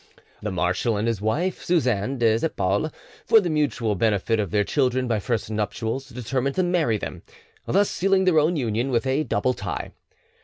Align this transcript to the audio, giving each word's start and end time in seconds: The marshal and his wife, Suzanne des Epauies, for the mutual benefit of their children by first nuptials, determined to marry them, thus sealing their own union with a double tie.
The 0.41 0.49
marshal 0.49 0.97
and 0.97 1.07
his 1.07 1.21
wife, 1.21 1.63
Suzanne 1.63 2.17
des 2.17 2.39
Epauies, 2.39 2.89
for 3.23 3.39
the 3.39 3.51
mutual 3.51 3.93
benefit 3.93 4.39
of 4.39 4.49
their 4.49 4.63
children 4.63 5.07
by 5.07 5.19
first 5.19 5.51
nuptials, 5.51 6.09
determined 6.09 6.55
to 6.55 6.63
marry 6.63 6.97
them, 6.97 7.21
thus 7.67 7.91
sealing 7.91 8.23
their 8.25 8.39
own 8.39 8.55
union 8.55 8.89
with 8.89 9.05
a 9.05 9.23
double 9.23 9.53
tie. 9.53 9.91